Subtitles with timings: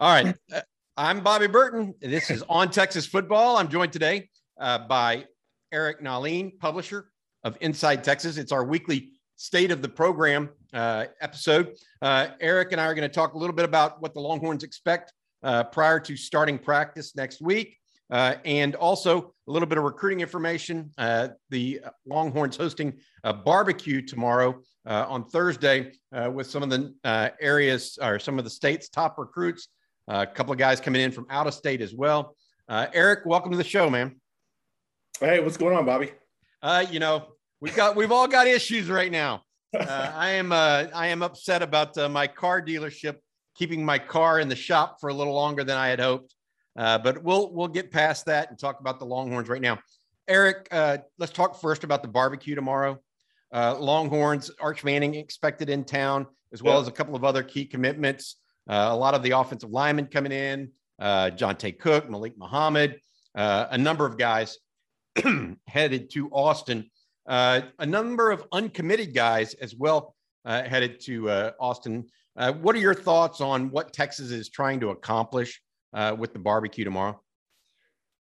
[0.00, 0.32] All right.
[0.54, 0.60] Uh,
[0.96, 1.94] I'm Bobby Burton.
[2.00, 3.56] This is On Texas Football.
[3.56, 5.24] I'm joined today uh, by
[5.72, 7.10] Eric Nahlin, publisher
[7.42, 8.36] of Inside Texas.
[8.36, 11.74] It's our weekly state of the program uh, episode.
[12.00, 14.62] Uh, Eric and I are going to talk a little bit about what the Longhorns
[14.62, 15.12] expect
[15.42, 17.76] uh, prior to starting practice next week.
[18.10, 20.90] Uh, and also a little bit of recruiting information.
[20.96, 22.94] Uh, the Longhorns hosting
[23.24, 25.92] a barbecue tomorrow uh, on Thursday
[26.32, 29.68] with some of the areas or some of the state's top recruits.
[30.08, 32.34] a couple of guys coming in from out of state as well.
[32.70, 34.16] Eric, welcome to the show, man.
[35.20, 36.12] Hey, what's going on, Bobby?
[36.90, 37.26] you know,
[37.60, 39.42] we've got we've all got issues right now.
[39.78, 43.16] Uh, I am uh, I am upset about uh, my car dealership
[43.54, 46.34] keeping my car in the shop for a little longer than I had hoped.
[46.76, 49.78] Uh, but we'll we'll get past that and talk about the Longhorns right now.
[50.28, 52.98] Eric, uh, let's talk first about the barbecue tomorrow.
[53.52, 56.82] Uh, Longhorns, Arch Manning expected in town, as well yep.
[56.82, 58.36] as a couple of other key commitments.
[58.68, 63.00] a lot of the offensive linemen coming in, Johntay Cook, Malik Muhammad,
[63.34, 64.58] a number of guys
[65.66, 66.90] headed to Austin.
[67.28, 70.14] Uh, a number of uncommitted guys as well
[70.46, 72.06] uh, headed to uh, Austin.
[72.36, 75.60] Uh, what are your thoughts on what Texas is trying to accomplish
[75.92, 77.20] uh, with the barbecue tomorrow?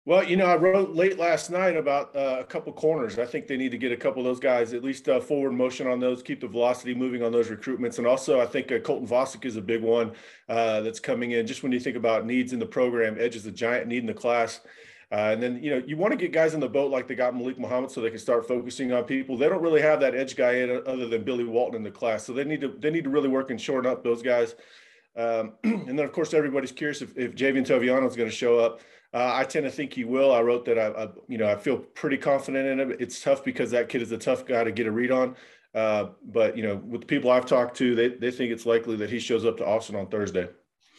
[0.08, 3.18] Well, you know, I wrote late last night about uh, a couple corners.
[3.18, 5.88] I think they need to get a couple of those guys at least forward motion
[5.88, 9.46] on those, keep the velocity moving on those recruitments, and also I think Colton Vasek
[9.46, 10.12] is a big one
[10.48, 11.48] that's coming in.
[11.48, 14.06] Just when you think about needs in the program, Edge is a giant need in
[14.06, 14.62] the class.
[15.12, 17.16] Uh, and then, you know, you want to get guys in the boat like they
[17.16, 19.38] got Malik Muhammad so they can start focusing on people.
[19.38, 22.25] They don't really have that edge guy in other than Billy Walton in the class.
[22.25, 24.56] So they need to they need to really work and shorten up those guys.
[25.16, 28.59] Um, and then, of course, everybody's curious if, if Javien Toviano is going to show
[28.59, 28.81] up.
[29.14, 30.34] Uh, I tend to think he will.
[30.34, 32.98] I wrote that I, I, you know, I feel pretty confident in it.
[33.00, 35.36] It's tough because that kid is a tough guy to get a read on.
[35.74, 38.96] Uh, but you know, with the people I've talked to, they they think it's likely
[38.98, 40.48] that he shows up to Austin on Thursday.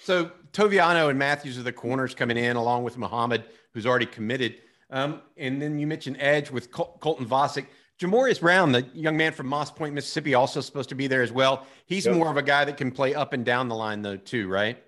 [0.02, 4.60] So Toviano and Matthews are the corners coming in, along with Muhammad who's already committed.
[4.90, 7.66] Um, and then you mentioned Edge with Col- Colton Vasek.
[7.98, 11.32] Jamorius Brown, the young man from Moss Point, Mississippi, also supposed to be there as
[11.32, 11.66] well.
[11.86, 12.14] He's yep.
[12.14, 14.82] more of a guy that can play up and down the line, though, too, right?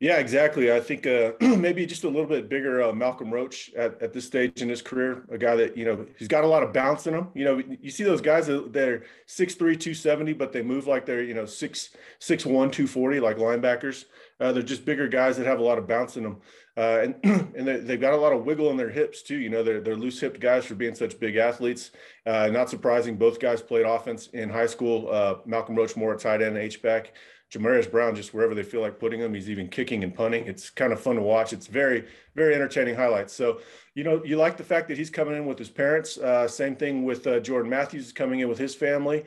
[0.00, 0.72] Yeah, exactly.
[0.72, 4.24] I think uh, maybe just a little bit bigger uh, Malcolm Roach at, at this
[4.24, 7.08] stage in his career, a guy that, you know, he's got a lot of bounce
[7.08, 7.28] in him.
[7.34, 11.22] You know, you see those guys that they're 6'3, 270, but they move like they're,
[11.22, 14.04] you know, 6, 6'1, 240, like linebackers.
[14.38, 16.36] Uh, they're just bigger guys that have a lot of bounce in them.
[16.76, 17.14] Uh, and
[17.56, 19.36] and they, have got a lot of wiggle in their hips too.
[19.36, 21.90] You know, they're, they're loose hipped guys for being such big athletes.
[22.24, 25.08] Uh, not surprising, both guys played offense in high school.
[25.10, 27.14] Uh, Malcolm Roach more at tight end, H back.
[27.50, 30.46] Jamarius Brown, just wherever they feel like putting him, he's even kicking and punting.
[30.46, 31.54] It's kind of fun to watch.
[31.54, 32.04] It's very,
[32.34, 33.32] very entertaining highlights.
[33.32, 33.60] So,
[33.94, 36.18] you know, you like the fact that he's coming in with his parents.
[36.18, 39.24] Uh, same thing with uh, Jordan Matthews coming in with his family.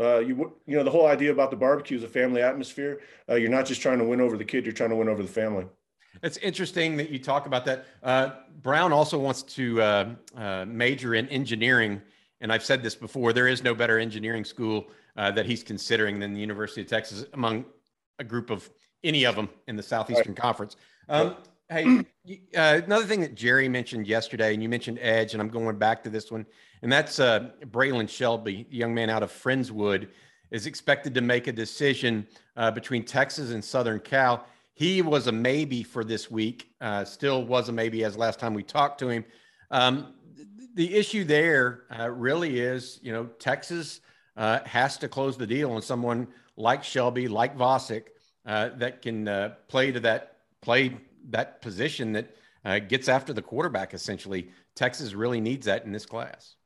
[0.00, 3.02] Uh, you, you know, the whole idea about the barbecue is a family atmosphere.
[3.28, 5.22] Uh, you're not just trying to win over the kid; you're trying to win over
[5.22, 5.64] the family.
[6.24, 7.86] It's interesting that you talk about that.
[8.02, 8.30] Uh,
[8.62, 12.02] Brown also wants to uh, major in engineering.
[12.40, 14.86] And I've said this before there is no better engineering school
[15.16, 17.64] uh, that he's considering than the University of Texas among
[18.18, 18.68] a group of
[19.04, 20.42] any of them in the Southeastern right.
[20.42, 20.76] Conference.
[21.08, 21.36] Um,
[21.68, 22.04] hey,
[22.56, 26.02] uh, another thing that Jerry mentioned yesterday, and you mentioned Edge, and I'm going back
[26.04, 26.46] to this one,
[26.82, 30.08] and that's uh, Braylon Shelby, young man out of Friendswood,
[30.50, 32.26] is expected to make a decision
[32.74, 34.44] between Texas and Southern Cal
[34.80, 36.70] he was a maybe for this week.
[36.80, 39.26] Uh, still was a maybe as last time we talked to him.
[39.70, 40.14] Um,
[40.74, 44.00] the issue there uh, really is, you know, Texas
[44.36, 48.04] uh, has to close the deal on someone like Shelby, like Vasek,
[48.46, 50.96] uh, that can uh, play to that play
[51.30, 53.94] that position that uh, gets after the quarterback.
[53.94, 56.56] Essentially, Texas really needs that in this class.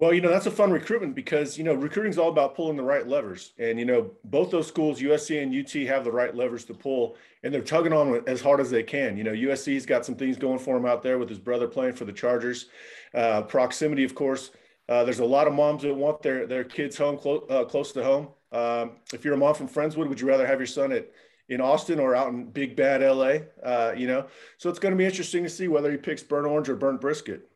[0.00, 2.76] Well, you know, that's a fun recruitment because, you know, recruiting is all about pulling
[2.76, 3.52] the right levers.
[3.58, 7.16] And, you know, both those schools, USC and UT, have the right levers to pull,
[7.42, 9.16] and they're tugging on as hard as they can.
[9.16, 11.94] You know, USC's got some things going for him out there with his brother playing
[11.94, 12.66] for the Chargers.
[13.12, 14.52] Uh, proximity, of course.
[14.88, 17.90] Uh, there's a lot of moms that want their, their kids home clo- uh, close
[17.92, 18.28] to home.
[18.52, 21.10] Um, if you're a mom from Friendswood, would you rather have your son at
[21.48, 23.38] in Austin or out in big bad LA?
[23.62, 24.26] Uh, you know,
[24.58, 27.00] so it's going to be interesting to see whether he picks burnt orange or burnt
[27.00, 27.48] brisket.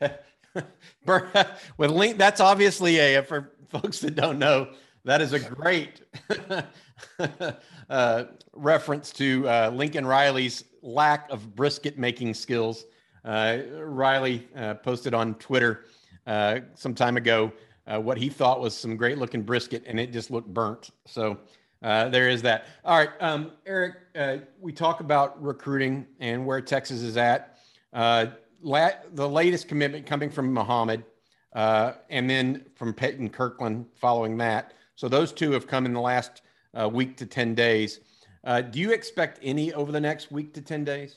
[1.76, 4.68] with link, that's obviously a for folks that don't know.
[5.04, 6.02] That is a great
[7.88, 12.84] uh, reference to uh, Lincoln Riley's lack of brisket making skills.
[13.24, 15.84] Uh, Riley uh, posted on Twitter
[16.26, 17.52] uh, some time ago
[17.86, 20.90] uh, what he thought was some great looking brisket, and it just looked burnt.
[21.06, 21.38] So
[21.80, 22.66] there is that.
[22.84, 23.94] All right, um, Eric,
[24.60, 27.58] we talk about recruiting and where Texas is at.
[28.62, 31.04] La- the latest commitment coming from Muhammad,
[31.54, 34.72] and then from Peyton Kirkland following that.
[34.96, 36.42] So those two have come in the last
[36.74, 38.00] uh, week to 10 days.
[38.44, 41.16] Uh, do you expect any over the next week to 10 days?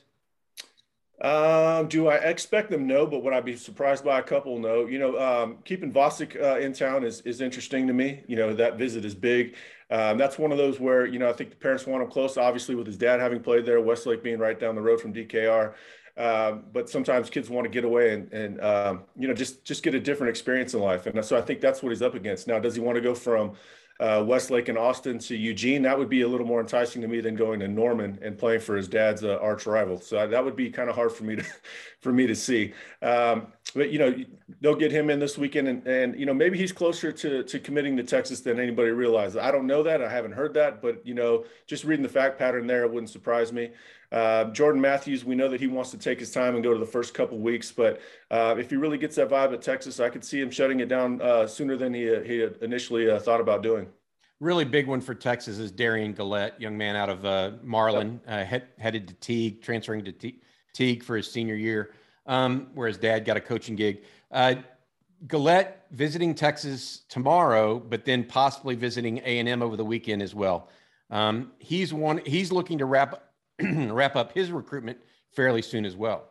[1.21, 2.87] Um, do I expect them?
[2.87, 4.57] No, but would I be surprised by a couple?
[4.57, 4.87] No.
[4.87, 8.23] You know, um, keeping Vasek uh, in town is is interesting to me.
[8.27, 9.55] You know, that visit is big.
[9.91, 12.37] Um, that's one of those where you know I think the parents want him close.
[12.37, 15.75] Obviously, with his dad having played there, Westlake being right down the road from DKR.
[16.17, 19.81] Um, but sometimes kids want to get away and, and um, you know just just
[19.83, 22.47] get a different experience in life, and so I think that's what he's up against.
[22.47, 23.53] Now, does he want to go from
[23.99, 25.83] uh, Westlake and Austin to Eugene?
[25.83, 28.61] That would be a little more enticing to me than going to Norman and playing
[28.61, 29.99] for his dad's uh, arch rival.
[30.01, 31.45] So that would be kind of hard for me to
[32.01, 32.73] for me to see.
[33.01, 34.13] Um, but you know
[34.59, 37.59] they'll get him in this weekend, and, and you know maybe he's closer to to
[37.59, 39.37] committing to Texas than anybody realizes.
[39.37, 40.01] I don't know that.
[40.01, 43.09] I haven't heard that, but you know just reading the fact pattern there, it wouldn't
[43.09, 43.71] surprise me.
[44.11, 46.79] Uh, Jordan Matthews, we know that he wants to take his time and go to
[46.79, 50.09] the first couple weeks, but uh, if he really gets that vibe at Texas, I
[50.09, 53.39] could see him shutting it down uh, sooner than he, he had initially uh, thought
[53.39, 53.87] about doing.
[54.41, 58.47] Really big one for Texas is Derion Gullette, young man out of uh, Marlin, yep.
[58.47, 60.33] head, headed to Teague, transferring to
[60.73, 61.91] Teague for his senior year,
[62.31, 64.03] um, where his dad got a coaching gig.
[65.27, 70.33] Gullette visiting Texas tomorrow, but then possibly visiting A and M over the weekend as
[70.33, 70.69] well.
[71.11, 72.21] Um, he's one.
[72.25, 73.21] He's looking to wrap
[73.61, 74.97] wrap up his recruitment
[75.35, 76.27] fairly soon as well.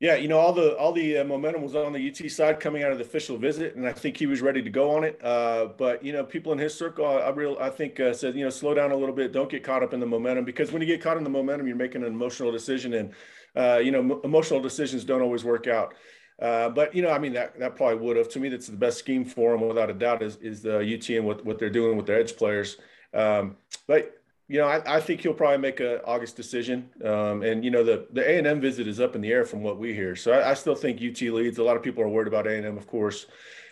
[0.00, 2.82] Yeah, you know, all the all the uh, momentum was on the UT side coming
[2.82, 5.22] out of the official visit, and I think he was ready to go on it.
[5.22, 8.42] Uh, but you know, people in his circle, I, real I think uh, said, you
[8.44, 10.80] know, slow down a little bit, don't get caught up in the momentum because when
[10.80, 13.12] you get caught in the momentum, you're making an emotional decision, and
[13.56, 15.94] uh, you know, emotional decisions don't always work out.
[16.40, 18.28] Uh, but you know, I mean, that that probably would have.
[18.30, 21.08] To me, that's the best scheme for them, without a doubt, is is the UT
[21.10, 22.78] and what what they're doing with their edge players.
[23.12, 23.56] Um,
[23.86, 24.16] but
[24.48, 26.90] you know, I, I, think he'll probably make a August decision.
[27.04, 29.44] Um, and you know, the the A and M visit is up in the air
[29.44, 30.16] from what we hear.
[30.16, 31.58] So I, I, still think UT leads.
[31.58, 33.26] A lot of people are worried about A and M, of course,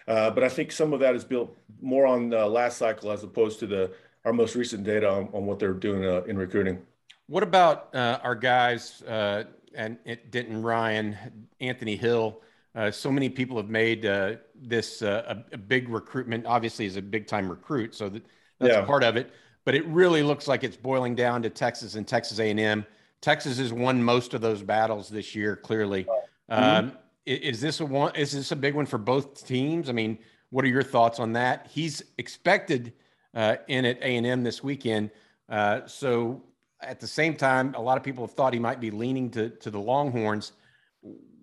[0.06, 3.24] uh, but I think some of that is built more on the last cycle as
[3.24, 3.92] opposed to the
[4.24, 6.82] our most recent data on, on what they're doing uh, in recruiting.
[7.28, 9.44] What about uh, our guys uh,
[9.74, 11.16] and it, Denton Ryan,
[11.60, 12.40] Anthony Hill?
[12.74, 16.46] Uh, so many people have made uh, this a, a, big recruitment.
[16.46, 18.24] Obviously, is a big time recruit, so that,
[18.60, 18.84] that's yeah.
[18.84, 19.32] part of it
[19.68, 22.86] but it really looks like it's boiling down to Texas and Texas A&M.
[23.20, 25.56] Texas has won most of those battles this year.
[25.56, 26.04] Clearly,
[26.50, 26.52] mm-hmm.
[26.88, 26.92] um,
[27.26, 28.16] is this a one?
[28.16, 29.90] Is this a big one for both teams?
[29.90, 31.66] I mean, what are your thoughts on that?
[31.70, 32.94] He's expected
[33.34, 35.10] uh, in at A&M this weekend.
[35.50, 36.42] Uh, so
[36.80, 39.50] at the same time, a lot of people have thought he might be leaning to
[39.50, 40.52] to the Longhorns.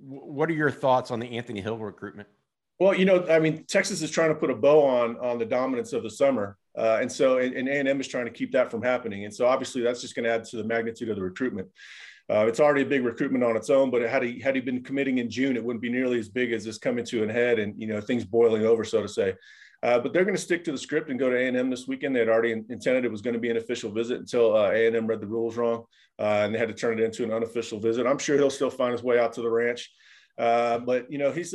[0.01, 2.27] What are your thoughts on the Anthony Hill recruitment?
[2.79, 5.45] Well, you know, I mean, Texas is trying to put a bow on on the
[5.45, 6.57] dominance of the summer.
[6.77, 9.25] Uh, and so, and, A&M is trying to keep that from happening.
[9.25, 11.69] And so obviously that's just going to add to the magnitude of the recruitment.
[12.29, 14.83] Uh, it's already a big recruitment on its own, but had he, had he been
[14.83, 17.59] committing in June, it wouldn't be nearly as big as this coming to an head
[17.59, 19.35] and, you know, things boiling over, so to say.
[19.85, 22.15] Uh, but they're going to stick to the script and go to A&M this weekend.
[22.15, 25.05] They had already intended it was going to be an official visit until uh, A&M
[25.05, 25.83] read the rules wrong,
[26.17, 28.07] uh, and they had to turn it into an unofficial visit.
[28.07, 29.91] I'm sure he'll still find his way out to the ranch.
[30.39, 31.53] Uh, but, you know, he's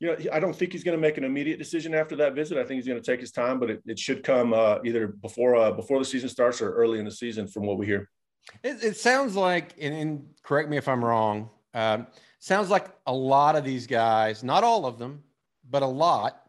[0.00, 2.56] you know, I don't think he's going to make an immediate decision after that visit.
[2.56, 5.08] I think he's going to take his time, but it, it should come uh, either
[5.08, 8.08] before uh, before the season starts or early in the season, from what we hear.
[8.64, 11.50] It, it sounds like, and, and, correct me if I'm wrong.
[11.74, 12.06] Um,
[12.38, 15.22] sounds like a lot of these guys, not all of them,
[15.68, 16.39] but a lot,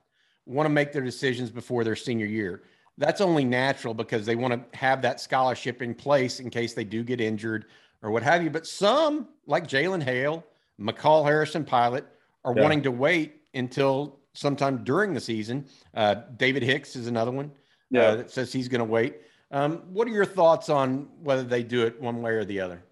[0.51, 2.63] want to make their decisions before their senior year.
[2.97, 6.83] That's only natural because they want to have that scholarship in place in case they
[6.83, 7.65] do get injured
[8.01, 8.49] or what have you.
[8.49, 10.45] But some, like Jalen Hale,
[10.77, 12.05] Michael Harrison Pilot,
[12.43, 12.61] are yeah.
[12.61, 15.65] wanting to wait until sometime during the season.
[15.93, 17.49] Uh, David Hicks is another one uh,
[17.89, 18.01] yeah.
[18.01, 19.17] uh, that says he's going to wait.
[19.51, 22.83] Um, what are your thoughts on whether they do it one way or the other?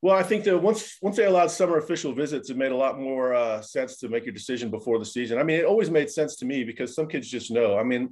[0.00, 3.00] Well, I think that once once they allowed summer official visits, it made a lot
[3.00, 5.38] more uh, sense to make your decision before the season.
[5.38, 7.76] I mean, it always made sense to me because some kids just know.
[7.76, 8.10] I mean,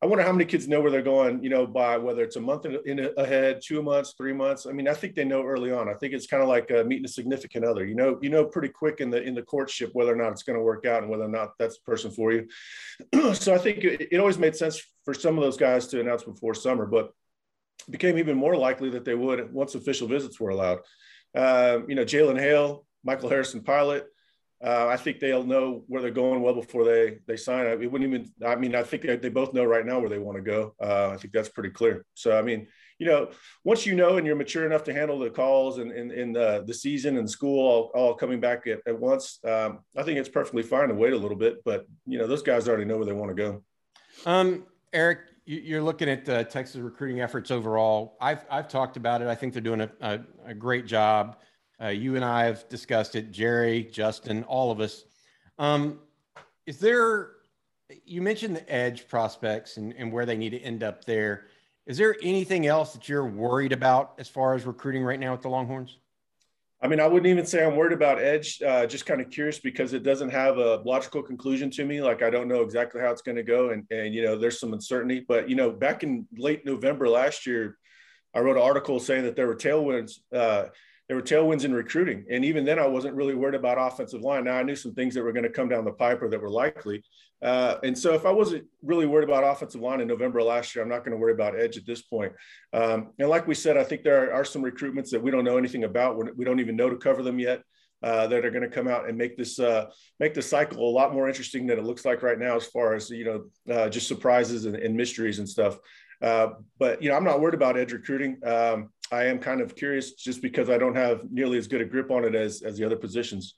[0.00, 2.40] I wonder how many kids know where they're going, you know, by whether it's a
[2.40, 4.64] month in, in ahead, two months, three months.
[4.64, 5.88] I mean, I think they know early on.
[5.88, 7.84] I think it's kind of like uh, meeting a significant other.
[7.84, 10.44] You know, you know pretty quick in the in the courtship whether or not it's
[10.44, 12.46] going to work out and whether or not that's the person for you.
[13.34, 16.22] so I think it, it, always made sense for some of those guys to announce
[16.22, 17.12] before summer, but
[17.90, 20.80] became even more likely that they would once official visits were allowed.
[21.34, 24.06] Uh, you know, Jalen Hale, Michael Harrison Pilot,
[24.64, 27.66] uh, I think they'll know where they're going well before they they sign.
[27.66, 28.30] It wouldn't even.
[28.44, 30.74] I mean, I think they, they both know right now where they want to go.
[30.80, 32.04] Uh, I think that's pretty clear.
[32.14, 32.66] So, I mean,
[32.98, 33.30] you know,
[33.62, 36.64] once you know and you're mature enough to handle the calls and in, in, the,
[36.66, 40.28] the season and school all, all coming back at, at once, um, I think it's
[40.28, 41.62] perfectly fine to wait a little bit.
[41.64, 43.62] But you know, those guys already know where they want to go.
[44.26, 48.18] Um, Eric, you're looking at Texas recruiting efforts overall.
[48.20, 49.28] I've I've talked about it.
[49.28, 51.38] I think they're doing a, a, a great job.
[51.80, 53.30] Uh, you and I have discussed it.
[53.30, 55.04] Jerry, Justin, all of us.
[55.58, 56.00] Um,
[56.66, 57.30] is there?
[58.04, 61.46] You mentioned the edge prospects and, and where they need to end up there.
[61.86, 65.40] Is there anything else that you're worried about as far as recruiting right now with
[65.40, 65.96] the Longhorns?
[66.80, 68.62] I mean, I wouldn't even say I'm worried about edge.
[68.62, 72.00] Uh, just kind of curious because it doesn't have a logical conclusion to me.
[72.00, 74.60] Like I don't know exactly how it's going to go, and and you know, there's
[74.60, 75.24] some uncertainty.
[75.26, 77.76] But you know, back in late November last year,
[78.32, 80.20] I wrote an article saying that there were tailwinds.
[80.32, 80.66] Uh,
[81.08, 82.26] there were tailwinds in recruiting.
[82.30, 84.44] And even then, I wasn't really worried about offensive line.
[84.44, 86.40] Now I knew some things that were going to come down the pipe or that
[86.40, 87.02] were likely.
[87.40, 90.82] Uh, and so if I wasn't really worried about offensive line in November last year,
[90.82, 92.32] I'm not going to worry about edge at this point.
[92.74, 95.58] Um, and like we said, I think there are, some recruitments that we don't know
[95.58, 96.36] anything about.
[96.36, 97.62] We don't even know to cover them yet.
[98.00, 99.86] Uh, that are going to come out and make this uh,
[100.20, 102.94] make the cycle a lot more interesting than it looks like right now, as far
[102.94, 105.78] as you know, uh, just surprises and, and, mysteries and stuff.
[106.22, 108.38] Uh, but you know, I'm not worried about edge recruiting.
[108.46, 111.84] Um, I am kind of curious just because I don't have nearly as good a
[111.84, 113.54] grip on it as as the other positions.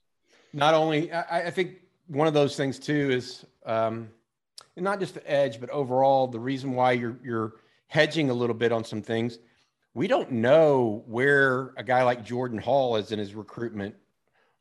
[0.52, 1.76] Not only, I, I think
[2.06, 4.08] one of those things too is um,
[4.76, 7.54] not just the edge, but overall the reason why you're you're
[7.88, 9.38] hedging a little bit on some things.
[9.94, 13.96] We don't know where a guy like Jordan Hall is in his recruitment.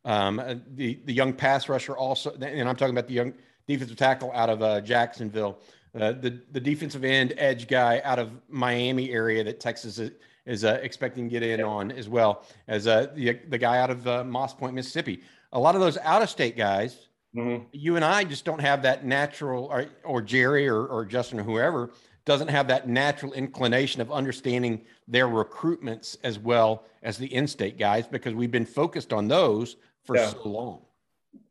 [0.05, 3.33] Um, uh, the the young pass rusher also, and I'm talking about the young
[3.67, 5.59] defensive tackle out of uh, Jacksonville,
[5.93, 9.99] uh, the the defensive end edge guy out of Miami area that Texas
[10.45, 13.89] is uh, expecting to get in on as well as uh, the, the guy out
[13.89, 15.21] of uh, Moss Point, Mississippi.
[15.53, 17.65] A lot of those out of state guys, mm-hmm.
[17.71, 21.43] you and I just don't have that natural, or, or Jerry or, or Justin or
[21.43, 21.91] whoever
[22.25, 28.05] doesn't have that natural inclination of understanding their recruitments as well as the in-state guys
[28.07, 30.29] because we've been focused on those for yeah.
[30.29, 30.81] so long.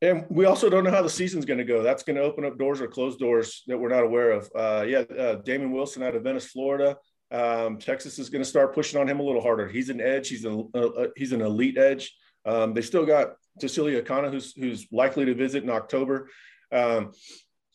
[0.02, 1.82] And we also don't know how the season's going to go.
[1.82, 4.50] That's going to open up doors or close doors that we're not aware of.
[4.54, 6.96] Uh, yeah, uh, Damon Wilson out of Venice, Florida.
[7.30, 9.68] Um, Texas is going to start pushing on him a little harder.
[9.68, 10.28] He's an edge.
[10.28, 12.14] He's an uh, uh, he's an elite edge.
[12.44, 16.30] Um, they still got Cecilia Akana, who's who's likely to visit in October.
[16.72, 17.12] Um,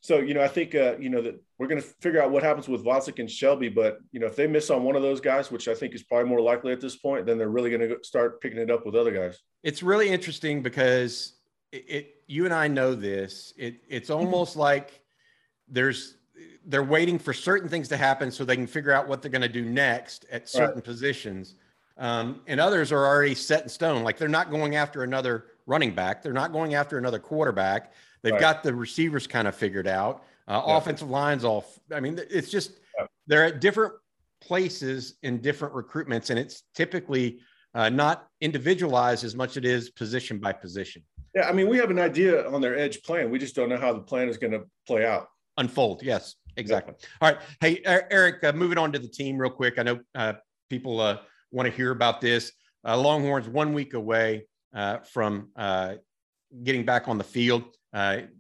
[0.02, 2.44] so you know, I think uh, you know that we're going to figure out what
[2.44, 3.70] happens with Vasek and Shelby.
[3.70, 6.04] But you know, if they miss on one of those guys, which I think is
[6.04, 8.86] probably more likely at this point, then they're really going to start picking it up
[8.86, 9.40] with other guys.
[9.64, 11.38] It's really interesting because
[11.72, 13.54] it, it you and I know this.
[13.58, 15.02] It it's almost like
[15.70, 16.18] there's
[16.66, 19.42] they're waiting for certain things to happen so they can figure out what they're going
[19.42, 20.84] to do next at certain right.
[20.84, 21.56] positions.
[21.98, 24.04] Um, and others are already set in stone.
[24.04, 26.24] Like they're not going after another running back.
[26.24, 27.94] They're not going after another quarterback.
[28.22, 28.42] They've right.
[28.42, 30.24] got the receivers kind of figured out.
[30.48, 30.78] Uh, yeah.
[30.78, 31.80] Offensive lines off.
[31.94, 33.06] I mean, it's just yeah.
[33.28, 33.94] they're at different
[34.42, 37.40] places in different recruitments, and it's typically
[37.76, 41.04] uh, not individualized as much as it is position by position.
[41.34, 43.32] Yeah, I mean, we have an idea on their edge plan.
[43.32, 45.30] We just don't know how the plan is going to play out.
[45.58, 46.02] Unfold.
[46.04, 46.36] Yes.
[46.58, 46.94] Exactly.
[47.22, 47.42] All right.
[47.60, 49.80] Hey, Eric, uh, moving on to the team real quick.
[49.80, 50.34] I know uh,
[50.70, 51.18] people uh,
[51.52, 52.52] want to hear about this.
[52.86, 54.46] Uh, Longhorns one week away
[54.76, 55.96] uh, from uh,
[56.64, 57.64] getting back on the field,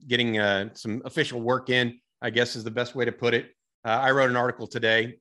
[0.08, 0.36] getting
[0.74, 3.52] some official work in, I guess is the best way to put it.
[3.86, 5.18] I wrote an article today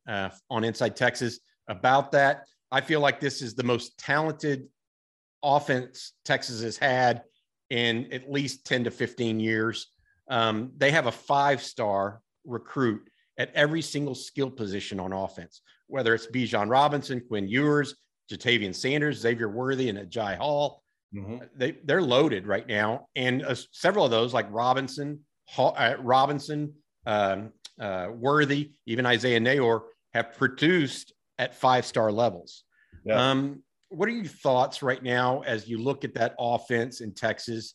[0.51, 2.45] on Inside Texas about that.
[2.71, 4.69] I feel like this is the most talented
[5.43, 7.23] offense Texas has had
[7.71, 9.89] in at least 10 to 15 years.
[10.29, 13.03] Um, they have a five star recruit
[13.39, 17.95] at every single skill position on offense, whether it's Bijan Robinson, Quinn Ewers,
[18.31, 20.83] Ja'Tavion Sanders, Xavier Worthy, and Agiye Hall.
[21.15, 21.39] Mm-hmm.
[21.57, 26.73] They they're loaded right now, and uh, several of those like Robinson, Hall, uh, Robinson,
[27.05, 29.83] um, uh, Worthy, even Isaiah Neyor
[30.15, 32.65] have produced at five star levels.
[33.05, 33.31] Yeah.
[33.31, 37.75] Um, what are your thoughts right now as you look at that offense in Texas?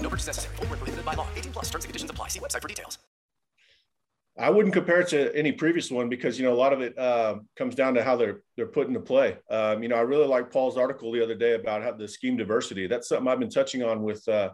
[0.00, 0.56] No purchase necessary.
[0.56, 1.26] Full prohibited by law.
[1.36, 2.28] 18 plus terms and conditions apply.
[2.28, 2.98] See website for details.
[4.38, 6.96] I wouldn't compare it to any previous one because you know a lot of it
[6.96, 9.36] uh, comes down to how they're they're put into play.
[9.50, 12.36] Um, you know, I really like Paul's article the other day about how the scheme
[12.36, 12.86] diversity.
[12.86, 14.50] That's something I've been touching on with uh,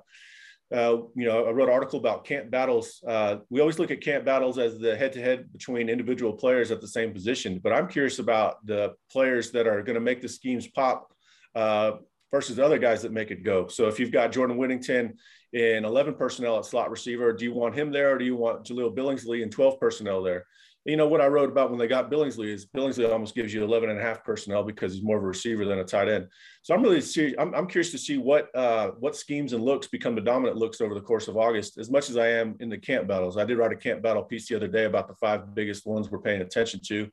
[0.73, 3.03] uh, you know, I wrote an article about camp battles.
[3.07, 6.89] Uh, we always look at camp battles as the head-to-head between individual players at the
[6.89, 10.67] same position, but I'm curious about the players that are going to make the schemes
[10.67, 11.13] pop
[11.55, 11.93] uh,
[12.35, 13.69] versus the other guys that make it go.
[13.69, 15.14] So if you've got Jordan Whittington
[15.53, 18.64] in 11 personnel at slot receiver, do you want him there, or do you want
[18.64, 20.47] Jahleel Billingsley in 12 personnel there?
[20.85, 23.64] you know what I wrote about when they got Billingsley is Billingsley almost gives you
[23.64, 26.26] 11 and a half personnel because he's more of a receiver than a tight end.
[26.62, 29.87] So I'm really see, I'm, I'm curious to see what uh, what schemes and looks
[29.87, 31.79] become the dominant looks over the course of August.
[31.79, 34.25] As much as I am in the camp battles, I did write a camp battle
[34.25, 37.09] piece the other day about the five biggest ones we're paying attention to,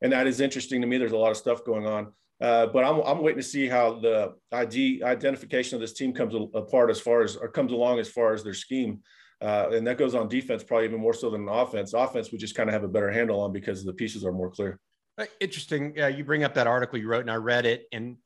[0.00, 0.96] and that is interesting to me.
[0.96, 2.12] There's a lot of stuff going on.
[2.40, 6.34] Uh, but I'm, I'm waiting to see how the ID identification of this team comes
[6.54, 9.00] apart as far as or comes along as far as their scheme.
[9.40, 11.94] Uh, and that goes on defense probably even more so than offense.
[11.94, 14.50] Offense, we just kind of have a better handle on because the pieces are more
[14.50, 14.78] clear.
[15.16, 16.00] Uh, interesting.
[16.00, 17.86] Uh, you bring up that article you wrote, and I read it.
[17.92, 18.16] And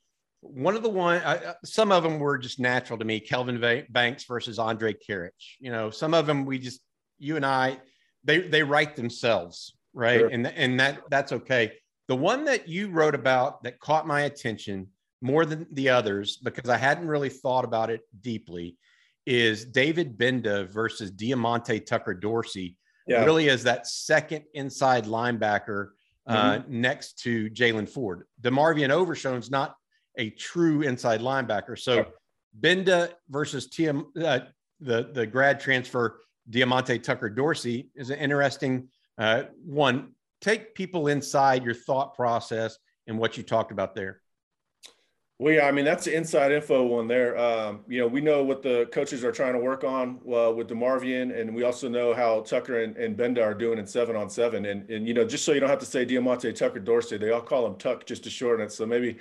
[0.40, 3.20] one of the one, uh, some of them were just natural to me.
[3.20, 5.30] Kelvin Banks versus Andre Karic.
[5.58, 6.80] You know, some of them we just,
[7.18, 7.78] you and I,
[8.24, 10.20] they they write themselves, right?
[10.20, 10.28] Sure.
[10.28, 11.72] And and that that's okay.
[12.08, 14.88] The one that you wrote about that caught my attention
[15.20, 18.76] more than the others because I hadn't really thought about it deeply
[19.24, 23.24] is David Gbenda versus Diamante Tucker Dorsey, yeah.
[23.24, 25.90] really as that second inside linebacker
[26.26, 26.80] uh, mm-hmm.
[26.80, 28.24] next to Jaylan Ford.
[28.42, 29.76] DeMarvion Overshown's not
[30.18, 31.78] a true inside linebacker.
[31.78, 32.06] So
[32.60, 34.40] Gbenda versus TM, uh,
[34.80, 40.12] the, the grad transfer Diamante Tucker Dorsey is an interesting uh, one.
[40.42, 44.20] Take people inside your thought process and what you talked about there.
[45.38, 47.36] Well, yeah, I mean that's the inside info one there.
[47.36, 50.68] Um, you know, we know what the coaches are trying to work on uh, with
[50.68, 54.30] Demarvion, and we also know how Tucker and, and Gbenda are doing in seven on
[54.30, 54.66] seven.
[54.66, 57.30] And and you know, just so you don't have to say Diamante Tucker Dorsey, they
[57.30, 58.70] all call him Tuck just to shorten it.
[58.70, 59.18] So maybe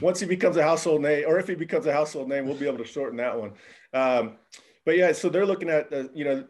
[0.00, 2.68] once he becomes a household name, or if he becomes a household name, we'll be
[2.68, 3.52] able to shorten that one.
[3.92, 4.36] Um,
[4.84, 6.44] but yeah, so they're looking at uh, you know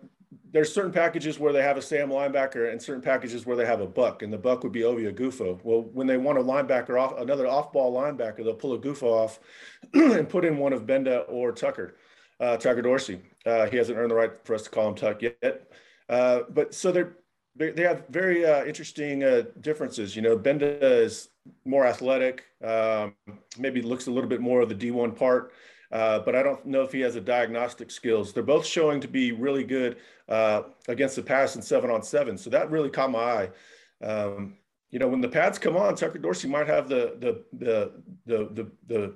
[0.52, 3.80] there's certain packages where they have a Sam linebacker and certain packages where they have
[3.80, 5.60] a buck, and the buck would be Ovie Oghoufo.
[5.62, 9.40] Well, when they want a linebacker off another off-ball linebacker, they'll pull Oghoufo off
[9.94, 11.96] and put in one of Gbenda or Tucker,
[12.40, 13.20] uh, Tucker Dorsey.
[13.44, 15.70] Uh, he hasn't earned the right for us to call him Tuck yet,
[16.08, 17.16] uh, but so they're
[17.56, 20.16] they have very uh, interesting uh, differences.
[20.16, 21.28] You know, Gbenda is
[21.64, 23.14] more athletic, um,
[23.58, 25.52] maybe looks a little bit more of the D1 part.
[25.94, 28.32] Uh, but I don't know if he has a diagnostic skills.
[28.32, 32.36] They're both showing to be really good uh, against the pass and seven on seven.
[32.36, 33.50] So that really caught my eye.
[34.04, 34.54] Um,
[34.90, 37.92] you know, when the pads come on, Tucker Dorsey might have the the the
[38.26, 39.14] the the, the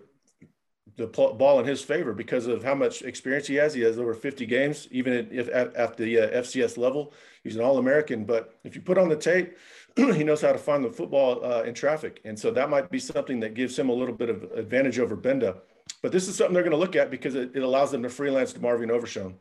[0.96, 3.74] the ball in his favor because of how much experience he has.
[3.74, 7.12] He has over 50 games, even if at, at the uh, FCS level.
[7.44, 8.24] He's an All-American.
[8.24, 9.56] But if you put on the tape,
[9.96, 12.98] he knows how to find the football uh, in traffic, and so that might be
[12.98, 15.58] something that gives him a little bit of advantage over Gbenda.
[16.02, 18.08] But this is something they're going to look at because it, it allows them to
[18.08, 19.34] freelance to Marvin Overshown.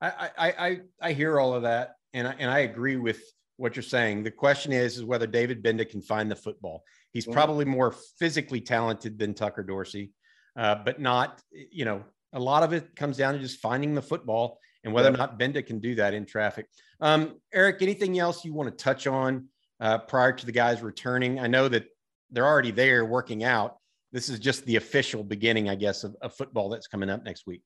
[0.00, 3.22] I, I, I, I hear all of that, and I, and I agree with
[3.56, 4.24] what you're saying.
[4.24, 6.82] The question is, is whether David Gbenda can find the football.
[7.12, 7.34] He's mm-hmm.
[7.34, 10.12] probably more physically talented than Tucker Dorsey,
[10.56, 14.02] uh, but not, you know, a lot of it comes down to just finding the
[14.02, 16.66] football and whether or not Gbenda can do that in traffic.
[17.00, 19.48] Um, Eric, anything else you want to touch on
[19.80, 21.38] uh, prior to the guys returning?
[21.38, 21.86] I know that
[22.30, 23.76] they're already there working out.
[24.12, 27.46] This is just the official beginning, I guess, of, of football that's coming up next
[27.46, 27.62] week.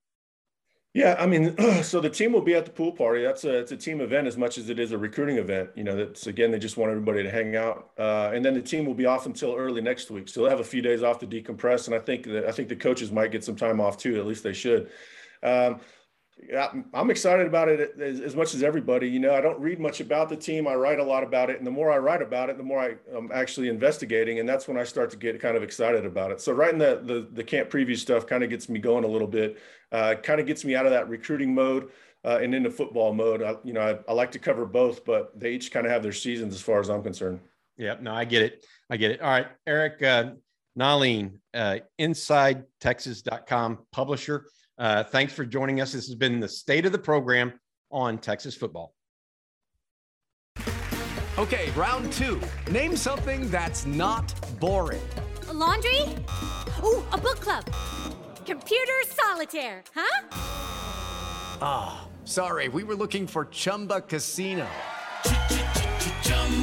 [0.97, 3.23] Yeah, I mean, so the team will be at the pool party.
[3.23, 5.69] That's a it's a team event as much as it is a recruiting event.
[5.77, 8.63] You know, that's again they just want everybody to hang out, uh, and then the
[8.63, 10.27] team will be off until early next week.
[10.27, 12.71] So they'll have a few days off to decompress, and I think that I think
[12.71, 14.19] the coaches might get some time off too.
[14.19, 14.89] At least they should.
[15.43, 15.81] Um,
[16.93, 19.09] I'm excited about it as, as, much as everybody.
[19.09, 20.69] You know, I don't read much about the team.
[20.69, 22.79] I write a lot about it, and the more I write about it, the more
[22.79, 26.31] I, am actually investigating, and that's when I start to get kind of excited about
[26.31, 26.41] it.
[26.41, 29.27] So writing the the, the camp preview stuff kind of gets me going a little
[29.27, 29.59] bit.
[29.91, 31.91] Uh, kind of gets me out of that recruiting mode
[32.25, 33.43] uh, and into football mode.
[33.43, 36.03] I, you know, I, I like to cover both, but they each kind of have
[36.03, 37.41] their seasons as far as I'm concerned.
[37.79, 38.03] Yep.
[38.03, 38.65] No, I get it.
[38.91, 39.21] I get it.
[39.21, 40.33] All right, Eric uh,
[40.79, 44.47] Nahlin, uh, InsideTexas.com publisher.
[44.79, 45.93] Uh, thanks for joining us.
[45.93, 47.53] This has been the state of the program
[47.91, 48.95] on Texas football.
[51.39, 52.41] Okay, round two.
[52.71, 55.03] Name something that's not boring.
[55.49, 56.01] A laundry?
[56.83, 57.65] Ooh, a book club.
[58.47, 60.29] Computer solitaire, huh?
[61.61, 62.69] Ah, oh, sorry.
[62.69, 64.67] We were looking for Chumba Casino.